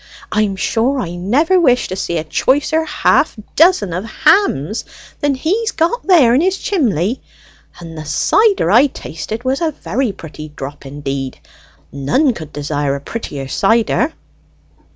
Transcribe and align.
I'm 0.31 0.55
sure 0.55 0.99
I 0.99 1.11
never 1.13 1.59
wish 1.59 1.87
to 1.89 1.95
see 1.95 2.17
a 2.17 2.23
choicer 2.23 2.83
half 2.85 3.37
dozen 3.55 3.93
of 3.93 4.03
hams 4.03 4.83
than 5.19 5.35
he's 5.35 5.69
got 5.71 6.07
there 6.07 6.33
in 6.33 6.41
his 6.41 6.57
chimley; 6.57 7.21
and 7.79 7.95
the 7.95 8.05
cider 8.05 8.71
I 8.71 8.87
tasted 8.87 9.43
was 9.43 9.61
a 9.61 9.69
very 9.69 10.11
pretty 10.11 10.49
drop, 10.49 10.87
indeed; 10.87 11.39
none 11.91 12.33
could 12.33 12.51
desire 12.51 12.95
a 12.95 12.99
prettier 12.99 13.47
cider." 13.47 14.13